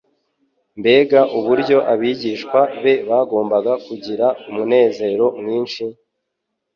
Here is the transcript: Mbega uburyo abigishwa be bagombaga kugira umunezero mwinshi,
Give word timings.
Mbega 0.79 1.21
uburyo 1.37 1.77
abigishwa 1.93 2.59
be 2.83 2.93
bagombaga 3.09 3.73
kugira 3.85 4.25
umunezero 4.49 5.25
mwinshi, 5.39 5.83